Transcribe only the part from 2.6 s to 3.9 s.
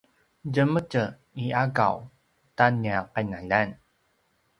nia qinaljan